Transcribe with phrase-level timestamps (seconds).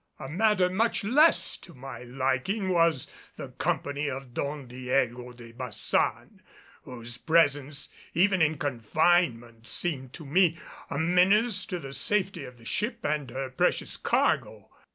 [0.17, 3.05] A matter much less to my liking was
[3.35, 6.39] the company of Don Diego de Baçan,
[6.81, 10.57] whose presence even in confinement seemed to me
[10.89, 14.69] a menace to the safety of the ship and her precious cargo.